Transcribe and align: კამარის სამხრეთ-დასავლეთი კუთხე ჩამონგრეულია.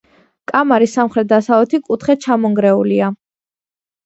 კამარის 0.51 0.95
სამხრეთ-დასავლეთი 0.97 1.81
კუთხე 1.91 2.17
ჩამონგრეულია. 2.25 3.13